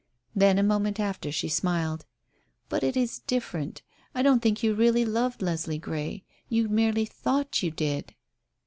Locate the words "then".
0.35-0.57